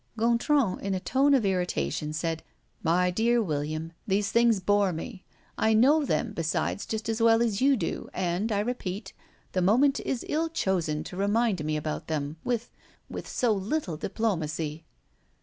[0.17, 2.41] Gontran, in a tone of irritation, said:
[2.81, 5.25] "My dear William, these things bore me.
[5.59, 9.13] I know them, besides, just as well as you do, and, I repeat,
[9.51, 12.71] the moment is ill chosen to remind me about them with
[13.11, 14.85] with so little diplomacy."